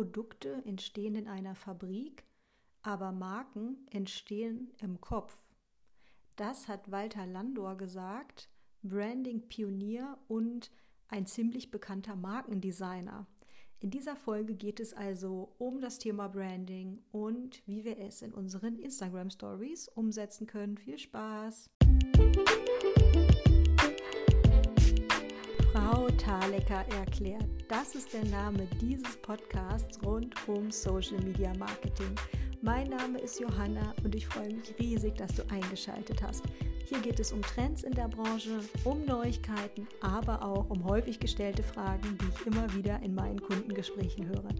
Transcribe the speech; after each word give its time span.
Produkte 0.00 0.62
entstehen 0.64 1.14
in 1.14 1.28
einer 1.28 1.54
Fabrik, 1.54 2.24
aber 2.80 3.12
Marken 3.12 3.86
entstehen 3.90 4.72
im 4.78 4.98
Kopf. 4.98 5.36
Das 6.36 6.68
hat 6.68 6.90
Walter 6.90 7.26
Landor 7.26 7.76
gesagt, 7.76 8.48
Branding-Pionier 8.82 10.16
und 10.26 10.70
ein 11.08 11.26
ziemlich 11.26 11.70
bekannter 11.70 12.16
Markendesigner. 12.16 13.26
In 13.80 13.90
dieser 13.90 14.16
Folge 14.16 14.54
geht 14.54 14.80
es 14.80 14.94
also 14.94 15.54
um 15.58 15.82
das 15.82 15.98
Thema 15.98 16.28
Branding 16.28 17.02
und 17.12 17.60
wie 17.66 17.84
wir 17.84 17.98
es 17.98 18.22
in 18.22 18.32
unseren 18.32 18.78
Instagram 18.78 19.28
Stories 19.28 19.86
umsetzen 19.88 20.46
können. 20.46 20.78
Viel 20.78 20.98
Spaß! 20.98 21.68
Frau 22.16 22.69
Thalecker 26.20 26.84
erklärt. 26.98 27.46
Das 27.68 27.94
ist 27.94 28.12
der 28.12 28.24
Name 28.26 28.66
dieses 28.78 29.16
Podcasts 29.22 29.98
rund 30.04 30.34
um 30.46 30.70
Social 30.70 31.18
Media 31.24 31.50
Marketing. 31.58 32.14
Mein 32.60 32.90
Name 32.90 33.18
ist 33.18 33.40
Johanna 33.40 33.94
und 34.04 34.14
ich 34.14 34.26
freue 34.26 34.52
mich 34.52 34.74
riesig, 34.78 35.14
dass 35.14 35.34
du 35.34 35.42
eingeschaltet 35.50 36.22
hast. 36.22 36.42
Hier 36.84 37.00
geht 37.00 37.20
es 37.20 37.32
um 37.32 37.40
Trends 37.40 37.84
in 37.84 37.92
der 37.92 38.08
Branche, 38.08 38.60
um 38.84 39.02
Neuigkeiten, 39.06 39.88
aber 40.02 40.44
auch 40.44 40.68
um 40.68 40.84
häufig 40.84 41.18
gestellte 41.18 41.62
Fragen, 41.62 42.18
die 42.18 42.26
ich 42.28 42.46
immer 42.46 42.70
wieder 42.74 43.00
in 43.02 43.14
meinen 43.14 43.40
Kundengesprächen 43.40 44.26
höre. 44.26 44.50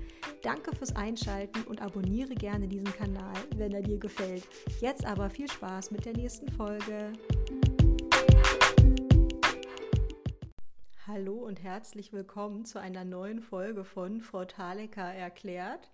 Danke 0.43 0.75
fürs 0.75 0.97
Einschalten 0.97 1.63
und 1.65 1.83
abonniere 1.83 2.35
gerne 2.35 2.69
diesen 2.69 2.91
Kanal, 2.93 3.35
wenn 3.57 3.73
er 3.73 3.83
dir 3.83 3.99
gefällt. 3.99 4.45
Jetzt 4.81 5.05
aber 5.05 5.29
viel 5.29 5.51
Spaß 5.51 5.91
mit 5.91 6.07
der 6.07 6.17
nächsten 6.17 6.51
Folge. 6.53 7.13
Hallo 11.13 11.35
und 11.35 11.61
herzlich 11.61 12.13
willkommen 12.13 12.65
zu 12.65 12.79
einer 12.79 13.05
neuen 13.05 13.41
Folge 13.41 13.83
von 13.83 14.21
Frau 14.21 14.45
Thalecker 14.45 15.13
erklärt. 15.13 15.91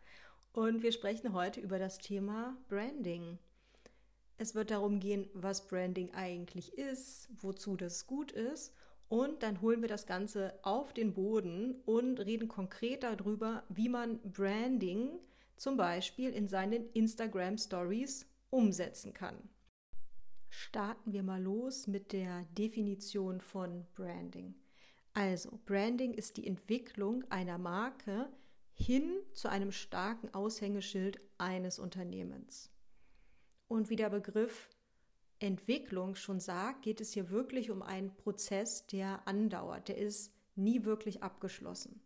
Und 0.52 0.82
wir 0.82 0.92
sprechen 0.92 1.32
heute 1.32 1.58
über 1.58 1.78
das 1.78 1.96
Thema 1.96 2.54
Branding. 2.68 3.38
Es 4.36 4.54
wird 4.54 4.70
darum 4.70 5.00
gehen, 5.00 5.26
was 5.32 5.68
Branding 5.68 6.12
eigentlich 6.12 6.76
ist, 6.76 7.30
wozu 7.40 7.78
das 7.78 8.06
gut 8.06 8.30
ist. 8.30 8.74
Und 9.08 9.42
dann 9.42 9.62
holen 9.62 9.80
wir 9.80 9.88
das 9.88 10.04
Ganze 10.04 10.52
auf 10.60 10.92
den 10.92 11.14
Boden 11.14 11.80
und 11.86 12.20
reden 12.20 12.48
konkret 12.48 13.02
darüber, 13.02 13.62
wie 13.70 13.88
man 13.88 14.20
Branding 14.20 15.18
zum 15.56 15.78
Beispiel 15.78 16.28
in 16.28 16.46
seinen 16.46 16.92
Instagram 16.92 17.56
Stories 17.56 18.26
umsetzen 18.50 19.14
kann. 19.14 19.48
Starten 20.50 21.14
wir 21.14 21.22
mal 21.22 21.42
los 21.42 21.86
mit 21.86 22.12
der 22.12 22.42
Definition 22.52 23.40
von 23.40 23.86
Branding. 23.94 24.54
Also, 25.16 25.58
Branding 25.64 26.12
ist 26.12 26.36
die 26.36 26.46
Entwicklung 26.46 27.24
einer 27.30 27.56
Marke, 27.56 28.28
hin 28.74 29.16
zu 29.32 29.48
einem 29.48 29.72
starken 29.72 30.34
Aushängeschild 30.34 31.18
eines 31.38 31.78
Unternehmens. 31.78 32.70
Und 33.66 33.88
wie 33.88 33.96
der 33.96 34.10
Begriff 34.10 34.68
Entwicklung 35.38 36.16
schon 36.16 36.38
sagt, 36.38 36.82
geht 36.82 37.00
es 37.00 37.14
hier 37.14 37.30
wirklich 37.30 37.70
um 37.70 37.80
einen 37.80 38.14
Prozess, 38.14 38.86
der 38.88 39.26
andauert, 39.26 39.88
der 39.88 39.96
ist 39.96 40.34
nie 40.54 40.84
wirklich 40.84 41.22
abgeschlossen. 41.22 42.02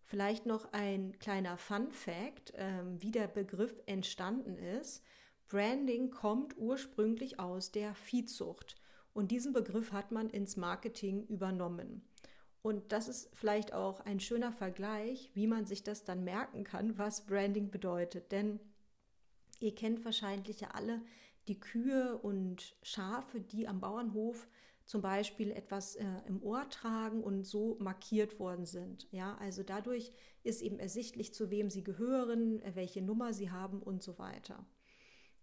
Vielleicht 0.00 0.44
noch 0.44 0.72
ein 0.72 1.16
kleiner 1.20 1.56
Fun 1.56 1.92
fact, 1.92 2.52
äh, 2.54 2.82
wie 2.98 3.12
der 3.12 3.28
Begriff 3.28 3.80
entstanden 3.86 4.56
ist. 4.56 5.04
Branding 5.46 6.10
kommt 6.10 6.58
ursprünglich 6.58 7.38
aus 7.38 7.70
der 7.70 7.94
Viehzucht 7.94 8.81
und 9.14 9.30
diesen 9.30 9.52
Begriff 9.52 9.92
hat 9.92 10.12
man 10.12 10.30
ins 10.30 10.56
Marketing 10.56 11.26
übernommen. 11.26 12.02
Und 12.62 12.92
das 12.92 13.08
ist 13.08 13.28
vielleicht 13.34 13.72
auch 13.72 14.00
ein 14.00 14.20
schöner 14.20 14.52
Vergleich, 14.52 15.30
wie 15.34 15.46
man 15.46 15.66
sich 15.66 15.82
das 15.82 16.04
dann 16.04 16.22
merken 16.24 16.64
kann, 16.64 16.96
was 16.96 17.26
Branding 17.26 17.70
bedeutet. 17.70 18.30
Denn 18.30 18.60
ihr 19.58 19.74
kennt 19.74 20.04
wahrscheinlich 20.04 20.60
ja 20.60 20.68
alle 20.68 21.02
die 21.48 21.58
Kühe 21.58 22.16
und 22.18 22.76
Schafe, 22.82 23.40
die 23.40 23.66
am 23.66 23.80
Bauernhof 23.80 24.48
zum 24.84 25.00
Beispiel 25.00 25.50
etwas 25.50 25.96
äh, 25.96 26.04
im 26.26 26.42
Ohr 26.42 26.68
tragen 26.68 27.22
und 27.22 27.44
so 27.44 27.76
markiert 27.80 28.38
worden 28.38 28.66
sind. 28.66 29.08
Ja, 29.10 29.36
also 29.38 29.62
dadurch 29.62 30.12
ist 30.42 30.60
eben 30.60 30.78
ersichtlich, 30.78 31.34
zu 31.34 31.50
wem 31.50 31.70
sie 31.70 31.84
gehören, 31.84 32.60
äh, 32.62 32.74
welche 32.74 33.02
Nummer 33.02 33.32
sie 33.32 33.50
haben 33.50 33.80
und 33.80 34.02
so 34.02 34.18
weiter. 34.18 34.64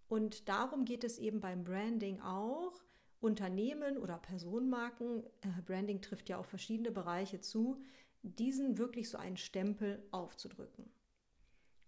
Und 0.08 0.50
darum 0.50 0.86
geht 0.86 1.04
es 1.04 1.20
eben 1.20 1.40
beim 1.40 1.64
Branding 1.64 2.20
auch, 2.22 2.74
Unternehmen 3.22 3.98
oder 3.98 4.18
Personenmarken, 4.18 5.24
äh, 5.42 5.62
Branding 5.66 6.02
trifft 6.02 6.30
ja 6.30 6.38
auf 6.38 6.46
verschiedene 6.46 6.92
Bereiche 6.92 7.42
zu, 7.42 7.82
diesen 8.22 8.78
wirklich 8.78 9.10
so 9.10 9.18
einen 9.18 9.38
Stempel 9.38 10.04
aufzudrücken. 10.12 10.90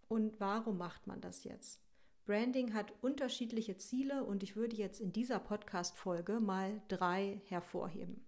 Und 0.08 0.40
warum 0.40 0.78
macht 0.78 1.08
man 1.08 1.22
das 1.22 1.44
jetzt? 1.44 1.82
Branding 2.26 2.74
hat 2.74 2.94
unterschiedliche 3.02 3.78
Ziele 3.78 4.24
und 4.24 4.44
ich 4.44 4.56
würde 4.56 4.76
jetzt 4.76 5.00
in 5.00 5.14
dieser 5.14 5.40
Podcast-Folge 5.40 6.40
mal 6.40 6.82
drei 6.88 7.42
hervorheben. 7.46 8.26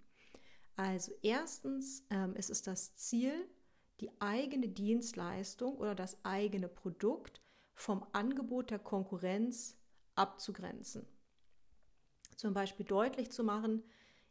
Also 0.76 1.12
erstens 1.22 2.06
ähm, 2.10 2.36
ist 2.36 2.50
es 2.50 2.62
das 2.62 2.96
Ziel, 2.96 3.34
die 4.00 4.10
eigene 4.20 4.70
Dienstleistung 4.70 5.78
oder 5.78 5.94
das 5.94 6.18
eigene 6.26 6.68
Produkt 6.68 7.42
vom 7.76 8.06
Angebot 8.14 8.72
der 8.72 8.80
Konkurrenz 8.80 9.78
abzugrenzen 10.16 11.06
zum 12.38 12.54
Beispiel 12.54 12.86
deutlich 12.86 13.32
zu 13.32 13.44
machen, 13.44 13.84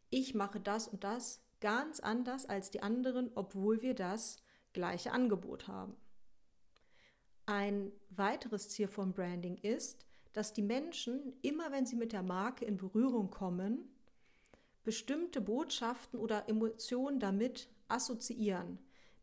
ich 0.09 0.35
mache 0.35 0.59
das 0.59 0.87
und 0.87 1.03
das 1.03 1.41
ganz 1.59 1.99
anders 1.99 2.45
als 2.45 2.71
die 2.71 2.83
anderen, 2.83 3.31
obwohl 3.35 3.81
wir 3.81 3.95
das 3.95 4.37
gleiche 4.73 5.11
Angebot 5.11 5.67
haben. 5.67 5.95
Ein 7.45 7.91
weiteres 8.09 8.69
Ziel 8.69 8.87
von 8.87 9.13
Branding 9.13 9.57
ist, 9.57 10.05
dass 10.33 10.53
die 10.53 10.61
Menschen 10.61 11.33
immer, 11.41 11.71
wenn 11.71 11.85
sie 11.85 11.95
mit 11.95 12.11
der 12.11 12.23
Marke 12.23 12.65
in 12.65 12.77
Berührung 12.77 13.29
kommen, 13.29 13.89
bestimmte 14.83 15.41
Botschaften 15.41 16.19
oder 16.19 16.49
Emotionen 16.49 17.19
damit 17.19 17.69
assoziieren. 17.87 18.79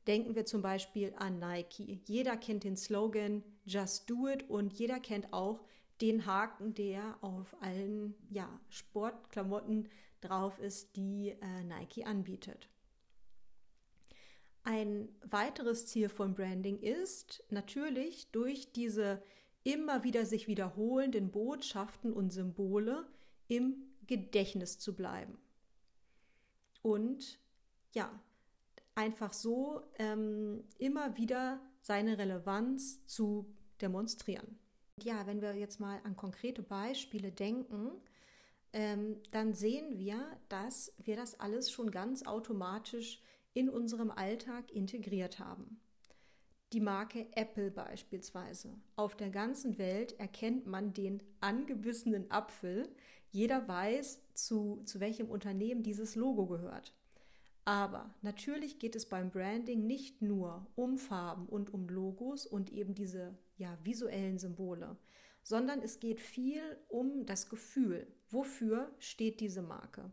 Denken 0.06 0.34
wir 0.34 0.46
zum 0.46 0.62
Beispiel 0.62 1.12
an 1.16 1.38
Nike. 1.38 2.00
Jeder 2.06 2.36
kennt 2.36 2.64
den 2.64 2.76
Slogan 2.76 3.44
Just 3.64 4.08
Do 4.08 4.28
It 4.28 4.48
und 4.48 4.72
jeder 4.72 4.98
kennt 4.98 5.32
auch 5.32 5.60
den 6.00 6.26
Haken, 6.26 6.74
der 6.74 7.18
auf 7.22 7.56
allen 7.60 8.14
ja, 8.30 8.48
Sportklamotten 8.68 9.88
drauf 10.20 10.58
ist, 10.58 10.96
die 10.96 11.30
äh, 11.40 11.64
Nike 11.64 12.04
anbietet. 12.04 12.68
Ein 14.62 15.08
weiteres 15.22 15.86
Ziel 15.86 16.08
von 16.08 16.34
Branding 16.34 16.78
ist 16.78 17.42
natürlich 17.50 18.30
durch 18.30 18.72
diese 18.72 19.22
immer 19.62 20.04
wieder 20.04 20.26
sich 20.26 20.48
wiederholenden 20.48 21.30
Botschaften 21.30 22.12
und 22.12 22.30
Symbole 22.30 23.06
im 23.48 23.82
Gedächtnis 24.06 24.78
zu 24.78 24.94
bleiben. 24.94 25.38
Und 26.82 27.38
ja, 27.92 28.10
einfach 28.94 29.32
so 29.32 29.82
ähm, 29.98 30.64
immer 30.78 31.16
wieder 31.16 31.60
seine 31.82 32.18
Relevanz 32.18 33.04
zu 33.06 33.46
demonstrieren 33.80 34.59
ja, 35.04 35.26
wenn 35.26 35.40
wir 35.42 35.54
jetzt 35.54 35.80
mal 35.80 36.00
an 36.04 36.16
konkrete 36.16 36.62
Beispiele 36.62 37.32
denken, 37.32 37.90
ähm, 38.72 39.16
dann 39.32 39.52
sehen 39.52 39.98
wir, 39.98 40.24
dass 40.48 40.92
wir 40.98 41.16
das 41.16 41.38
alles 41.40 41.70
schon 41.70 41.90
ganz 41.90 42.24
automatisch 42.24 43.20
in 43.52 43.68
unserem 43.68 44.10
Alltag 44.10 44.70
integriert 44.70 45.38
haben. 45.38 45.80
Die 46.72 46.80
Marke 46.80 47.26
Apple 47.32 47.72
beispielsweise. 47.72 48.72
Auf 48.94 49.16
der 49.16 49.30
ganzen 49.30 49.76
Welt 49.76 50.18
erkennt 50.20 50.66
man 50.66 50.92
den 50.92 51.20
angebissenen 51.40 52.30
Apfel. 52.30 52.88
Jeder 53.32 53.66
weiß, 53.66 54.20
zu, 54.34 54.82
zu 54.84 55.00
welchem 55.00 55.28
Unternehmen 55.28 55.82
dieses 55.82 56.14
Logo 56.14 56.46
gehört. 56.46 56.94
Aber 57.70 58.12
natürlich 58.20 58.80
geht 58.80 58.96
es 58.96 59.08
beim 59.08 59.30
Branding 59.30 59.86
nicht 59.86 60.22
nur 60.22 60.66
um 60.74 60.98
Farben 60.98 61.46
und 61.46 61.72
um 61.72 61.88
Logos 61.88 62.44
und 62.44 62.72
eben 62.72 62.96
diese 62.96 63.38
ja, 63.58 63.78
visuellen 63.84 64.40
Symbole, 64.40 64.96
sondern 65.44 65.80
es 65.80 66.00
geht 66.00 66.20
viel 66.20 66.60
um 66.88 67.26
das 67.26 67.48
Gefühl. 67.48 68.08
Wofür 68.28 68.92
steht 68.98 69.38
diese 69.38 69.62
Marke? 69.62 70.10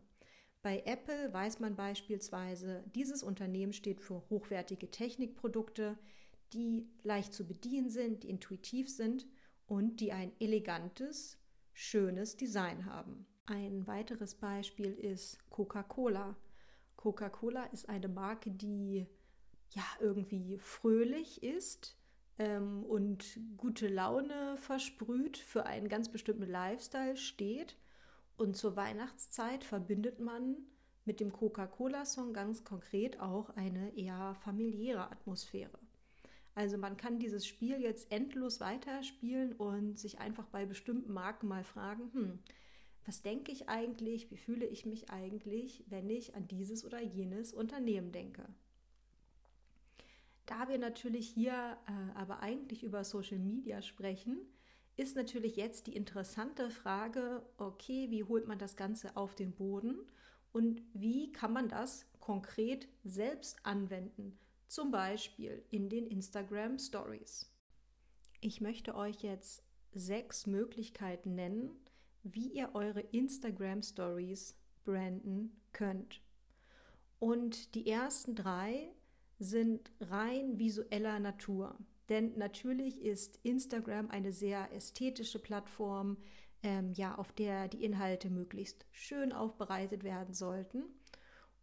Bei 0.62 0.84
Apple 0.86 1.32
weiß 1.32 1.58
man 1.58 1.74
beispielsweise, 1.74 2.84
dieses 2.94 3.24
Unternehmen 3.24 3.72
steht 3.72 4.00
für 4.00 4.22
hochwertige 4.30 4.92
Technikprodukte, 4.92 5.98
die 6.52 6.88
leicht 7.02 7.34
zu 7.34 7.44
bedienen 7.44 7.90
sind, 7.90 8.22
die 8.22 8.30
intuitiv 8.30 8.88
sind 8.88 9.26
und 9.66 9.98
die 9.98 10.12
ein 10.12 10.30
elegantes, 10.38 11.38
schönes 11.72 12.36
Design 12.36 12.86
haben. 12.86 13.26
Ein 13.46 13.88
weiteres 13.88 14.36
Beispiel 14.36 14.92
ist 14.92 15.38
Coca-Cola. 15.50 16.36
Coca-Cola 16.98 17.64
ist 17.66 17.88
eine 17.88 18.08
Marke, 18.08 18.50
die 18.50 19.06
ja 19.70 19.84
irgendwie 20.00 20.58
fröhlich 20.58 21.42
ist 21.42 21.96
ähm, 22.38 22.84
und 22.84 23.38
gute 23.56 23.88
Laune 23.88 24.56
versprüht, 24.58 25.38
für 25.38 25.64
einen 25.64 25.88
ganz 25.88 26.10
bestimmten 26.10 26.46
Lifestyle 26.46 27.16
steht. 27.16 27.76
Und 28.36 28.56
zur 28.56 28.76
Weihnachtszeit 28.76 29.64
verbindet 29.64 30.20
man 30.20 30.56
mit 31.04 31.20
dem 31.20 31.32
Coca-Cola-Song 31.32 32.34
ganz 32.34 32.64
konkret 32.64 33.20
auch 33.20 33.50
eine 33.50 33.96
eher 33.96 34.34
familiäre 34.34 35.10
Atmosphäre. 35.10 35.78
Also 36.54 36.76
man 36.76 36.96
kann 36.96 37.20
dieses 37.20 37.46
Spiel 37.46 37.80
jetzt 37.80 38.10
endlos 38.10 38.60
weiterspielen 38.60 39.52
und 39.52 39.98
sich 39.98 40.18
einfach 40.18 40.46
bei 40.46 40.66
bestimmten 40.66 41.12
Marken 41.12 41.46
mal 41.46 41.62
fragen, 41.62 42.10
hm, 42.12 42.38
was 43.08 43.22
denke 43.22 43.50
ich 43.52 43.70
eigentlich, 43.70 44.30
wie 44.30 44.36
fühle 44.36 44.66
ich 44.66 44.84
mich 44.84 45.08
eigentlich, 45.08 45.82
wenn 45.88 46.10
ich 46.10 46.34
an 46.34 46.46
dieses 46.46 46.84
oder 46.84 47.00
jenes 47.00 47.54
Unternehmen 47.54 48.12
denke. 48.12 48.46
Da 50.44 50.68
wir 50.68 50.76
natürlich 50.76 51.26
hier 51.26 51.78
äh, 51.86 52.18
aber 52.18 52.40
eigentlich 52.40 52.84
über 52.84 53.04
Social 53.04 53.38
Media 53.38 53.80
sprechen, 53.80 54.36
ist 54.96 55.16
natürlich 55.16 55.56
jetzt 55.56 55.86
die 55.86 55.96
interessante 55.96 56.68
Frage, 56.68 57.46
okay, 57.56 58.10
wie 58.10 58.24
holt 58.24 58.46
man 58.46 58.58
das 58.58 58.76
Ganze 58.76 59.16
auf 59.16 59.34
den 59.34 59.52
Boden 59.52 59.96
und 60.52 60.82
wie 60.92 61.32
kann 61.32 61.54
man 61.54 61.70
das 61.70 62.04
konkret 62.20 62.88
selbst 63.04 63.64
anwenden, 63.64 64.38
zum 64.66 64.90
Beispiel 64.90 65.64
in 65.70 65.88
den 65.88 66.06
Instagram 66.06 66.78
Stories. 66.78 67.50
Ich 68.42 68.60
möchte 68.60 68.94
euch 68.94 69.22
jetzt 69.22 69.62
sechs 69.94 70.46
Möglichkeiten 70.46 71.34
nennen, 71.34 71.70
wie 72.34 72.48
ihr 72.48 72.70
eure 72.74 73.00
Instagram 73.00 73.82
Stories 73.82 74.56
branden 74.84 75.60
könnt. 75.72 76.20
Und 77.18 77.74
die 77.74 77.88
ersten 77.88 78.34
drei 78.34 78.90
sind 79.38 79.90
rein 80.00 80.58
visueller 80.58 81.18
Natur. 81.20 81.76
Denn 82.08 82.36
natürlich 82.38 83.02
ist 83.02 83.38
Instagram 83.42 84.10
eine 84.10 84.32
sehr 84.32 84.72
ästhetische 84.72 85.38
Plattform, 85.38 86.16
ähm, 86.62 86.92
ja, 86.92 87.16
auf 87.16 87.32
der 87.32 87.68
die 87.68 87.84
Inhalte 87.84 88.30
möglichst 88.30 88.86
schön 88.90 89.32
aufbereitet 89.32 90.04
werden 90.04 90.34
sollten. 90.34 90.84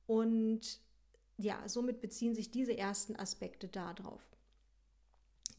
Und 0.05 0.79
ja, 1.37 1.67
somit 1.67 1.99
beziehen 1.99 2.35
sich 2.35 2.51
diese 2.51 2.77
ersten 2.77 3.15
Aspekte 3.15 3.67
darauf. 3.67 4.21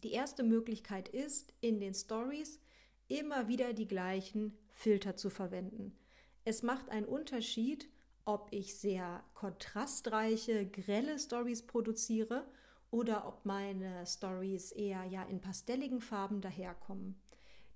Die 0.03 0.13
erste 0.13 0.43
Möglichkeit 0.43 1.09
ist, 1.09 1.53
in 1.61 1.81
den 1.81 1.95
Stories 1.95 2.61
immer 3.09 3.49
wieder 3.49 3.73
die 3.73 3.89
gleichen 3.89 4.57
Filter 4.77 5.17
zu 5.17 5.31
verwenden. 5.31 5.97
Es 6.45 6.63
macht 6.63 6.91
einen 6.91 7.07
Unterschied, 7.07 7.89
ob 8.27 8.49
ich 8.51 8.77
sehr 8.79 9.25
kontrastreiche, 9.35 10.67
grelle 10.67 11.19
Stories 11.19 11.67
produziere 11.67 12.47
oder 12.91 13.27
ob 13.27 13.45
meine 13.47 14.07
Stories 14.07 14.73
eher 14.73 15.05
ja 15.05 15.23
in 15.25 15.41
pastelligen 15.41 16.01
Farben 16.01 16.41
daherkommen. 16.41 17.21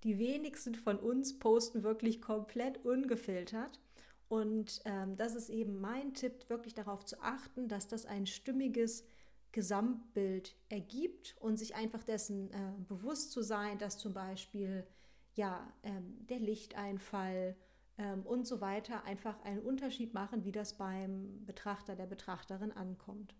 Die 0.04 0.18
wenigsten 0.18 0.74
von 0.74 0.98
uns 0.98 1.38
posten 1.38 1.82
wirklich 1.82 2.20
komplett 2.20 2.84
ungefiltert. 2.84 3.80
Und 4.28 4.80
ähm, 4.84 5.16
das 5.16 5.34
ist 5.34 5.48
eben 5.48 5.80
mein 5.80 6.14
Tipp, 6.14 6.48
wirklich 6.48 6.74
darauf 6.74 7.04
zu 7.04 7.20
achten, 7.20 7.66
dass 7.66 7.88
das 7.88 8.06
ein 8.06 8.26
stimmiges 8.26 9.04
Gesamtbild 9.52 10.54
ergibt 10.68 11.36
und 11.40 11.58
sich 11.58 11.74
einfach 11.74 12.04
dessen 12.04 12.50
äh, 12.52 12.72
bewusst 12.86 13.32
zu 13.32 13.42
sein, 13.42 13.78
dass 13.78 13.98
zum 13.98 14.14
Beispiel 14.14 14.86
ja 15.34 15.72
ähm, 15.82 16.26
der 16.28 16.38
Lichteinfall 16.38 17.56
ähm, 17.98 18.22
und 18.22 18.46
so 18.46 18.60
weiter 18.60 19.04
einfach 19.04 19.40
einen 19.44 19.60
Unterschied 19.60 20.14
machen, 20.14 20.44
wie 20.44 20.52
das 20.52 20.76
beim 20.76 21.44
Betrachter, 21.46 21.96
der 21.96 22.06
Betrachterin 22.06 22.72
ankommt. 22.72 23.34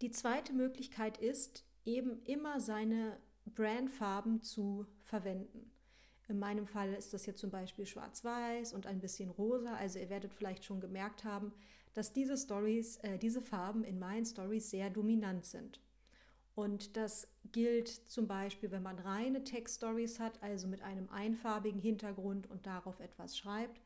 Die 0.00 0.10
zweite 0.10 0.52
Möglichkeit 0.52 1.18
ist, 1.18 1.64
eben 1.84 2.22
immer 2.24 2.60
seine 2.60 3.18
Brandfarben 3.46 4.42
zu 4.42 4.86
verwenden. 5.02 5.70
In 6.28 6.38
meinem 6.38 6.66
Fall 6.66 6.92
ist 6.92 7.14
das 7.14 7.24
jetzt 7.26 7.40
zum 7.40 7.50
Beispiel 7.50 7.86
schwarz-weiß 7.86 8.72
und 8.72 8.86
ein 8.86 9.00
bisschen 9.00 9.30
rosa. 9.30 9.74
Also 9.74 9.98
ihr 9.98 10.10
werdet 10.10 10.34
vielleicht 10.34 10.64
schon 10.64 10.80
gemerkt 10.80 11.24
haben, 11.24 11.52
dass 11.94 12.12
diese 12.12 12.36
Stories, 12.36 12.96
äh, 12.98 13.18
diese 13.18 13.40
Farben 13.40 13.84
in 13.84 13.98
meinen 13.98 14.26
Stories 14.26 14.70
sehr 14.70 14.90
dominant 14.90 15.46
sind. 15.46 15.80
Und 16.56 16.96
das 16.96 17.28
gilt 17.52 17.88
zum 17.88 18.26
Beispiel, 18.26 18.70
wenn 18.70 18.82
man 18.82 18.98
reine 18.98 19.44
Text-Stories 19.44 20.18
hat, 20.18 20.42
also 20.42 20.66
mit 20.66 20.80
einem 20.80 21.10
einfarbigen 21.10 21.78
Hintergrund 21.78 22.50
und 22.50 22.66
darauf 22.66 22.98
etwas 22.98 23.36
schreibt, 23.36 23.82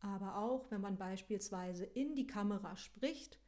aber 0.00 0.36
auch, 0.36 0.70
wenn 0.70 0.82
man 0.82 0.98
beispielsweise 0.98 1.84
in 1.84 2.14
die 2.14 2.26
Kamera 2.26 2.76
spricht 2.76 3.38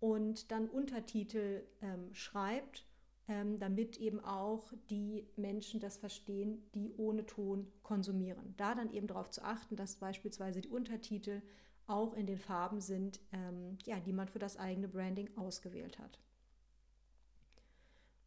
und 0.00 0.50
dann 0.50 0.70
Untertitel 0.70 1.64
ähm, 1.82 2.14
schreibt, 2.14 2.86
ähm, 3.28 3.58
damit 3.58 3.98
eben 3.98 4.20
auch 4.20 4.72
die 4.88 5.26
Menschen 5.36 5.78
das 5.78 5.98
verstehen, 5.98 6.62
die 6.74 6.94
ohne 6.96 7.26
Ton 7.26 7.70
konsumieren. 7.82 8.54
Da 8.56 8.74
dann 8.74 8.90
eben 8.90 9.06
darauf 9.06 9.28
zu 9.28 9.44
achten, 9.44 9.76
dass 9.76 9.96
beispielsweise 9.96 10.62
die 10.62 10.68
Untertitel 10.70 11.42
auch 11.86 12.14
in 12.14 12.26
den 12.26 12.38
Farben 12.38 12.80
sind, 12.80 13.20
ähm, 13.32 13.76
ja, 13.84 14.00
die 14.00 14.14
man 14.14 14.28
für 14.28 14.38
das 14.38 14.56
eigene 14.56 14.88
Branding 14.88 15.28
ausgewählt 15.36 15.98
hat. 15.98 16.18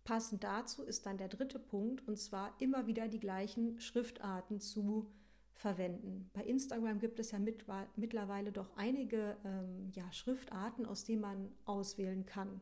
Passend 0.07 0.45
dazu 0.45 0.83
ist 0.83 1.05
dann 1.05 1.17
der 1.17 1.27
dritte 1.27 1.59
Punkt, 1.59 2.07
und 2.07 2.17
zwar 2.17 2.55
immer 2.61 2.87
wieder 2.87 3.09
die 3.09 3.19
gleichen 3.19 3.77
Schriftarten 3.77 4.61
zu 4.61 5.11
verwenden. 5.53 6.29
Bei 6.31 6.45
Instagram 6.45 6.99
gibt 6.99 7.19
es 7.19 7.31
ja 7.31 7.39
mit, 7.39 7.65
mittlerweile 7.97 8.53
doch 8.53 8.71
einige 8.77 9.35
ähm, 9.43 9.91
ja, 9.93 10.09
Schriftarten, 10.13 10.85
aus 10.85 11.03
denen 11.03 11.23
man 11.23 11.51
auswählen 11.65 12.25
kann. 12.25 12.61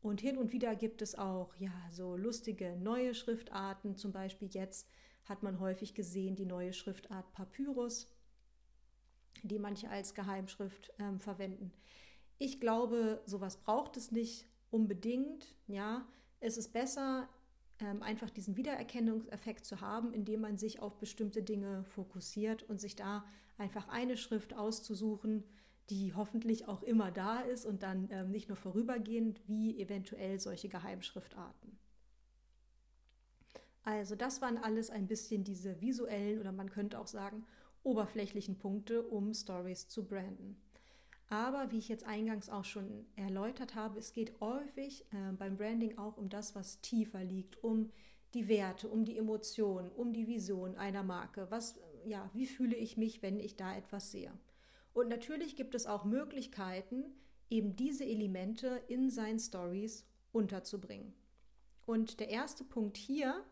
Und 0.00 0.22
hin 0.22 0.38
und 0.38 0.52
wieder 0.52 0.74
gibt 0.74 1.02
es 1.02 1.14
auch 1.14 1.54
ja 1.56 1.74
so 1.90 2.16
lustige 2.16 2.74
neue 2.78 3.14
Schriftarten. 3.14 3.94
Zum 3.94 4.12
Beispiel 4.12 4.48
jetzt 4.48 4.88
hat 5.26 5.42
man 5.42 5.60
häufig 5.60 5.92
gesehen 5.92 6.36
die 6.36 6.46
neue 6.46 6.72
Schriftart 6.72 7.30
Papyrus, 7.32 8.10
die 9.42 9.58
manche 9.58 9.90
als 9.90 10.14
Geheimschrift 10.14 10.90
ähm, 10.98 11.20
verwenden. 11.20 11.70
Ich 12.38 12.60
glaube, 12.60 13.20
sowas 13.26 13.58
braucht 13.58 13.98
es 13.98 14.10
nicht 14.10 14.46
unbedingt. 14.70 15.54
Ja, 15.66 16.06
es 16.42 16.56
ist 16.56 16.72
besser, 16.72 17.28
ähm, 17.78 18.02
einfach 18.02 18.28
diesen 18.28 18.56
Wiedererkennungseffekt 18.56 19.64
zu 19.64 19.80
haben, 19.80 20.12
indem 20.12 20.40
man 20.40 20.58
sich 20.58 20.80
auf 20.80 20.98
bestimmte 20.98 21.42
Dinge 21.42 21.84
fokussiert 21.84 22.64
und 22.64 22.80
sich 22.80 22.96
da 22.96 23.24
einfach 23.58 23.88
eine 23.88 24.16
Schrift 24.16 24.54
auszusuchen, 24.54 25.44
die 25.88 26.14
hoffentlich 26.14 26.68
auch 26.68 26.82
immer 26.82 27.10
da 27.10 27.40
ist 27.40 27.64
und 27.64 27.82
dann 27.82 28.08
ähm, 28.10 28.30
nicht 28.30 28.48
nur 28.48 28.56
vorübergehend 28.56 29.40
wie 29.46 29.80
eventuell 29.80 30.40
solche 30.40 30.68
Geheimschriftarten. 30.68 31.78
Also 33.84 34.14
das 34.14 34.40
waren 34.40 34.58
alles 34.58 34.90
ein 34.90 35.06
bisschen 35.06 35.44
diese 35.44 35.80
visuellen 35.80 36.38
oder 36.40 36.52
man 36.52 36.70
könnte 36.70 36.98
auch 36.98 37.08
sagen 37.08 37.44
oberflächlichen 37.82 38.58
Punkte, 38.58 39.02
um 39.02 39.34
Stories 39.34 39.88
zu 39.88 40.04
branden. 40.04 40.56
Aber 41.32 41.72
wie 41.72 41.78
ich 41.78 41.88
jetzt 41.88 42.04
eingangs 42.04 42.50
auch 42.50 42.66
schon 42.66 43.06
erläutert 43.16 43.74
habe, 43.74 43.98
es 43.98 44.12
geht 44.12 44.38
häufig 44.40 45.06
äh, 45.12 45.32
beim 45.32 45.56
Branding 45.56 45.96
auch 45.96 46.18
um 46.18 46.28
das, 46.28 46.54
was 46.54 46.82
tiefer 46.82 47.24
liegt, 47.24 47.64
um 47.64 47.90
die 48.34 48.48
Werte, 48.48 48.86
um 48.86 49.06
die 49.06 49.16
Emotionen, 49.16 49.90
um 49.92 50.12
die 50.12 50.26
Vision 50.26 50.76
einer 50.76 51.02
Marke. 51.02 51.46
Was, 51.48 51.80
ja, 52.04 52.28
wie 52.34 52.44
fühle 52.44 52.76
ich 52.76 52.98
mich, 52.98 53.22
wenn 53.22 53.40
ich 53.40 53.56
da 53.56 53.74
etwas 53.74 54.12
sehe? 54.12 54.30
Und 54.92 55.08
natürlich 55.08 55.56
gibt 55.56 55.74
es 55.74 55.86
auch 55.86 56.04
Möglichkeiten, 56.04 57.02
eben 57.48 57.76
diese 57.76 58.04
Elemente 58.04 58.82
in 58.88 59.08
seinen 59.08 59.38
Stories 59.38 60.04
unterzubringen. 60.32 61.14
Und 61.86 62.20
der 62.20 62.28
erste 62.28 62.62
Punkt 62.62 62.98
hier, 62.98 63.42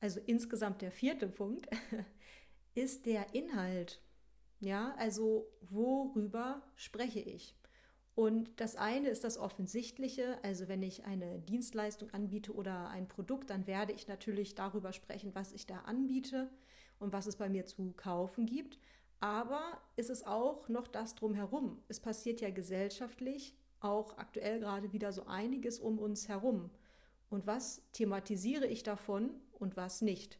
also 0.00 0.18
insgesamt 0.26 0.82
der 0.82 0.90
vierte 0.90 1.28
Punkt, 1.28 1.68
ist 2.74 3.06
der 3.06 3.32
Inhalt. 3.32 4.00
Ja, 4.62 4.94
also 4.96 5.48
worüber 5.60 6.62
spreche 6.76 7.18
ich? 7.18 7.56
Und 8.14 8.60
das 8.60 8.76
eine 8.76 9.08
ist 9.08 9.24
das 9.24 9.36
Offensichtliche, 9.36 10.38
also 10.44 10.68
wenn 10.68 10.84
ich 10.84 11.04
eine 11.04 11.40
Dienstleistung 11.40 12.10
anbiete 12.10 12.54
oder 12.54 12.88
ein 12.90 13.08
Produkt, 13.08 13.50
dann 13.50 13.66
werde 13.66 13.92
ich 13.92 14.06
natürlich 14.06 14.54
darüber 14.54 14.92
sprechen, 14.92 15.34
was 15.34 15.50
ich 15.52 15.66
da 15.66 15.78
anbiete 15.78 16.48
und 17.00 17.12
was 17.12 17.26
es 17.26 17.34
bei 17.34 17.48
mir 17.48 17.66
zu 17.66 17.92
kaufen 17.96 18.46
gibt. 18.46 18.78
Aber 19.18 19.80
ist 19.96 20.10
es 20.10 20.24
auch 20.24 20.68
noch 20.68 20.86
das 20.86 21.16
drumherum? 21.16 21.82
Es 21.88 21.98
passiert 21.98 22.40
ja 22.40 22.50
gesellschaftlich 22.50 23.56
auch 23.80 24.16
aktuell 24.16 24.60
gerade 24.60 24.92
wieder 24.92 25.12
so 25.12 25.26
einiges 25.26 25.80
um 25.80 25.98
uns 25.98 26.28
herum. 26.28 26.70
Und 27.30 27.48
was 27.48 27.82
thematisiere 27.90 28.66
ich 28.68 28.84
davon 28.84 29.30
und 29.58 29.76
was 29.76 30.02
nicht? 30.02 30.38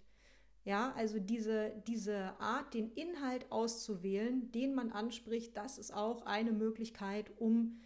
Ja, 0.65 0.93
also 0.93 1.19
diese, 1.19 1.73
diese 1.89 2.39
Art, 2.41 2.75
den 2.75 2.93
Inhalt 2.93 3.51
auszuwählen, 3.51 4.53
den 4.53 4.75
man 4.75 4.93
anspricht, 4.93 5.57
das 5.57 5.77
ist 5.77 5.93
auch 5.93 6.25
eine 6.25 6.53
Möglichkeit, 6.53 7.33
um 7.39 7.81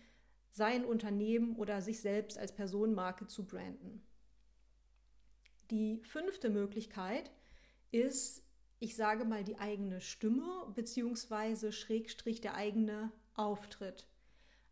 sein 0.50 0.84
Unternehmen 0.84 1.56
oder 1.56 1.80
sich 1.80 2.00
selbst 2.00 2.38
als 2.38 2.54
Personenmarke 2.54 3.26
zu 3.26 3.46
branden. 3.46 4.02
Die 5.70 6.00
fünfte 6.04 6.50
Möglichkeit 6.50 7.30
ist, 7.90 8.42
ich 8.78 8.94
sage 8.94 9.24
mal, 9.24 9.42
die 9.42 9.58
eigene 9.58 10.00
Stimme 10.00 10.70
beziehungsweise 10.74 11.72
Schrägstrich 11.72 12.40
der 12.40 12.54
eigene 12.54 13.10
Auftritt. 13.34 14.06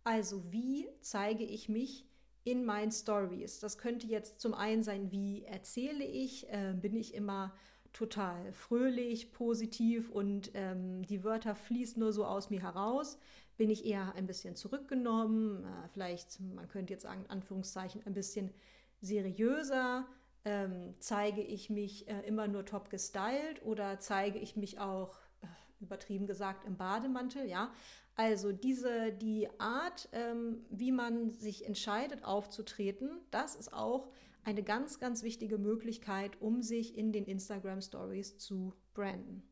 Also 0.05 0.53
wie 0.53 0.89
zeige 1.01 1.45
ich 1.45 1.69
mich 1.71 2.07
in 2.45 2.65
meinen 2.65 2.93
Stories? 2.93 3.61
Das 3.61 3.79
könnte 3.79 4.07
jetzt 4.07 4.41
zum 4.41 4.53
einen 4.53 4.83
sein, 4.83 5.11
wie 5.11 5.45
erzähle 5.45 6.05
ich? 6.05 6.49
Äh, 6.51 6.75
bin 6.81 6.95
ich 6.95 7.15
immer 7.15 7.55
total 7.95 8.53
fröhlich, 8.53 9.33
positiv 9.33 10.11
und 10.11 10.51
ähm, 10.53 11.03
die 11.07 11.25
Wörter 11.25 11.55
fließen 11.55 11.99
nur 11.99 12.13
so 12.13 12.27
aus 12.27 12.51
mir 12.51 12.61
heraus. 12.61 13.19
Bin 13.57 13.71
ich 13.71 13.87
eher 13.87 14.15
ein 14.17 14.27
bisschen 14.27 14.57
zurückgenommen, 14.57 15.65
äh, 15.65 15.89
vielleicht, 15.93 16.41
man 16.41 16.69
könnte 16.69 16.93
jetzt 16.93 17.05
sagen, 17.05 17.23
in 17.25 17.31
Anführungszeichen, 17.31 18.03
ein 18.05 18.13
bisschen 18.13 18.53
seriöser? 19.01 20.07
Ähm, 20.45 20.95
zeige 20.99 21.41
ich 21.41 21.71
mich 21.71 22.07
äh, 22.09 22.21
immer 22.27 22.49
nur 22.49 22.67
top 22.67 22.91
gestylt 22.91 23.65
oder 23.65 23.99
zeige 24.01 24.39
ich 24.39 24.57
mich 24.57 24.79
auch 24.79 25.17
äh, 25.41 25.47
übertrieben 25.81 26.27
gesagt 26.27 26.67
im 26.67 26.77
Bademantel? 26.77 27.49
Ja, 27.49 27.73
also 28.17 28.53
diese 28.53 29.13
die 29.13 29.49
Art, 29.59 30.09
ähm, 30.13 30.65
wie 30.69 30.93
man 30.93 31.31
sich 31.31 31.65
entscheidet 31.65 32.25
aufzutreten, 32.25 33.21
das 33.31 33.55
ist 33.55 33.73
auch 33.73 34.09
eine 34.45 34.63
ganz, 34.63 35.01
ganz 35.01 35.23
wichtige 35.23 35.59
Möglichkeit, 35.59 36.41
um 36.41 36.63
sich 36.63 36.97
in 36.97 37.13
den 37.13 37.25
Instagram 37.25 37.81
Stories 37.81 38.39
zu 38.39 38.75
branden. 38.93 39.43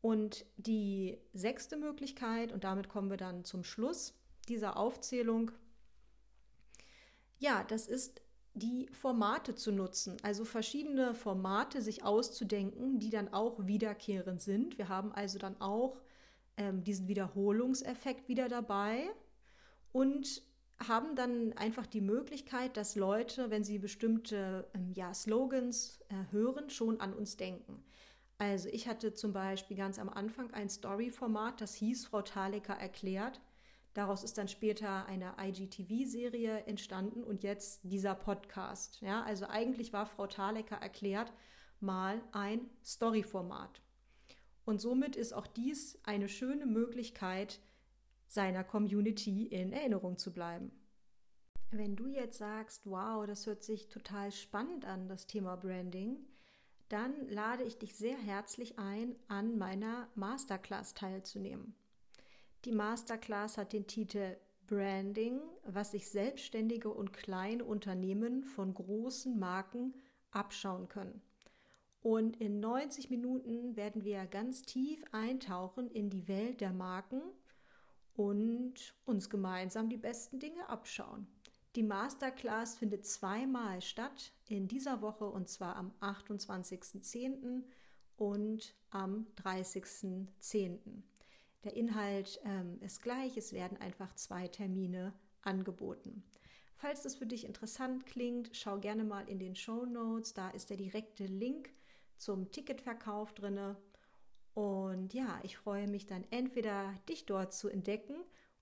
Und 0.00 0.46
die 0.56 1.18
sechste 1.32 1.76
Möglichkeit, 1.76 2.52
und 2.52 2.64
damit 2.64 2.88
kommen 2.88 3.10
wir 3.10 3.16
dann 3.16 3.44
zum 3.44 3.64
Schluss 3.64 4.14
dieser 4.48 4.76
Aufzählung, 4.76 5.50
ja, 7.38 7.64
das 7.64 7.86
ist 7.86 8.22
die 8.54 8.88
Formate 8.92 9.54
zu 9.54 9.72
nutzen, 9.72 10.16
also 10.22 10.44
verschiedene 10.44 11.14
Formate 11.14 11.82
sich 11.82 12.02
auszudenken, 12.02 12.98
die 12.98 13.10
dann 13.10 13.32
auch 13.32 13.66
wiederkehrend 13.66 14.40
sind. 14.40 14.76
Wir 14.76 14.88
haben 14.88 15.12
also 15.12 15.38
dann 15.38 15.60
auch 15.60 16.00
ähm, 16.56 16.82
diesen 16.82 17.06
Wiederholungseffekt 17.08 18.28
wieder 18.28 18.48
dabei 18.48 19.08
und 19.92 20.42
haben 20.86 21.14
dann 21.14 21.52
einfach 21.54 21.86
die 21.86 22.00
Möglichkeit, 22.00 22.76
dass 22.76 22.96
Leute, 22.96 23.50
wenn 23.50 23.64
sie 23.64 23.78
bestimmte 23.78 24.68
ähm, 24.74 24.92
ja, 24.94 25.12
Slogans 25.12 26.00
äh, 26.08 26.32
hören, 26.32 26.70
schon 26.70 27.00
an 27.00 27.12
uns 27.12 27.36
denken. 27.36 27.82
Also 28.38 28.68
ich 28.70 28.88
hatte 28.88 29.12
zum 29.12 29.34
Beispiel 29.34 29.76
ganz 29.76 29.98
am 29.98 30.08
Anfang 30.08 30.50
ein 30.52 30.70
Story-Format, 30.70 31.60
das 31.60 31.74
hieß 31.74 32.06
Frau 32.06 32.22
Thalecker 32.22 32.74
erklärt. 32.74 33.40
Daraus 33.92 34.22
ist 34.22 34.38
dann 34.38 34.48
später 34.48 35.04
eine 35.06 35.34
IGTV-Serie 35.38 36.64
entstanden 36.64 37.22
und 37.22 37.42
jetzt 37.42 37.80
dieser 37.82 38.14
Podcast. 38.14 39.00
Ja, 39.02 39.22
also 39.24 39.46
eigentlich 39.46 39.92
war 39.92 40.06
Frau 40.06 40.26
Thalecker 40.26 40.76
erklärt 40.76 41.32
mal 41.80 42.22
ein 42.32 42.70
Story-Format. 42.84 43.82
Und 44.64 44.80
somit 44.80 45.16
ist 45.16 45.32
auch 45.32 45.46
dies 45.46 45.98
eine 46.04 46.28
schöne 46.28 46.66
Möglichkeit, 46.66 47.60
seiner 48.30 48.62
Community 48.62 49.46
in 49.46 49.72
Erinnerung 49.72 50.16
zu 50.16 50.32
bleiben. 50.32 50.70
Wenn 51.72 51.96
du 51.96 52.06
jetzt 52.06 52.38
sagst, 52.38 52.88
wow, 52.88 53.26
das 53.26 53.46
hört 53.46 53.64
sich 53.64 53.88
total 53.88 54.30
spannend 54.30 54.84
an, 54.84 55.08
das 55.08 55.26
Thema 55.26 55.56
Branding, 55.56 56.16
dann 56.88 57.28
lade 57.28 57.64
ich 57.64 57.78
dich 57.78 57.94
sehr 57.96 58.16
herzlich 58.16 58.78
ein, 58.78 59.16
an 59.26 59.58
meiner 59.58 60.08
Masterclass 60.14 60.94
teilzunehmen. 60.94 61.74
Die 62.64 62.72
Masterclass 62.72 63.58
hat 63.58 63.72
den 63.72 63.88
Titel 63.88 64.36
Branding, 64.66 65.40
was 65.64 65.90
sich 65.90 66.08
selbstständige 66.08 66.90
und 66.90 67.12
kleine 67.12 67.64
Unternehmen 67.64 68.44
von 68.44 68.74
großen 68.74 69.36
Marken 69.36 69.94
abschauen 70.30 70.88
können. 70.88 71.20
Und 72.00 72.40
in 72.40 72.60
90 72.60 73.10
Minuten 73.10 73.76
werden 73.76 74.04
wir 74.04 74.24
ganz 74.26 74.62
tief 74.62 75.02
eintauchen 75.10 75.90
in 75.90 76.10
die 76.10 76.28
Welt 76.28 76.60
der 76.60 76.72
Marken 76.72 77.20
und 78.20 78.94
uns 79.06 79.30
gemeinsam 79.30 79.88
die 79.88 79.96
besten 79.96 80.40
Dinge 80.40 80.68
abschauen. 80.68 81.26
Die 81.74 81.82
Masterclass 81.82 82.76
findet 82.76 83.06
zweimal 83.06 83.80
statt 83.80 84.32
in 84.46 84.68
dieser 84.68 85.00
Woche 85.00 85.24
und 85.24 85.48
zwar 85.48 85.76
am 85.76 85.90
28.10. 86.02 87.62
und 88.18 88.74
am 88.90 89.26
30.10. 89.42 90.78
Der 91.64 91.74
Inhalt 91.74 92.40
ähm, 92.44 92.78
ist 92.82 93.00
gleich, 93.00 93.38
es 93.38 93.54
werden 93.54 93.78
einfach 93.78 94.14
zwei 94.16 94.48
Termine 94.48 95.14
angeboten. 95.40 96.22
Falls 96.74 97.02
das 97.02 97.14
für 97.14 97.26
dich 97.26 97.46
interessant 97.46 98.04
klingt, 98.04 98.54
schau 98.54 98.78
gerne 98.78 99.04
mal 99.04 99.26
in 99.30 99.38
den 99.38 99.56
Show 99.56 99.86
Notes, 99.86 100.34
da 100.34 100.50
ist 100.50 100.68
der 100.68 100.76
direkte 100.76 101.24
Link 101.24 101.70
zum 102.18 102.50
Ticketverkauf 102.50 103.32
drinne. 103.32 103.78
Und 104.54 105.14
ja, 105.14 105.38
ich 105.42 105.56
freue 105.56 105.88
mich 105.88 106.06
dann 106.06 106.24
entweder 106.30 106.94
dich 107.08 107.24
dort 107.24 107.54
zu 107.54 107.68
entdecken 107.68 108.16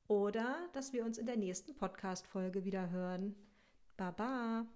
oder 0.06 0.56
dass 0.72 0.92
wir 0.92 1.04
uns 1.04 1.18
in 1.18 1.26
der 1.26 1.36
nächsten 1.36 1.74
Podcast-Folge 1.74 2.64
wieder 2.64 2.90
hören. 2.90 3.34
Baba! 3.96 4.68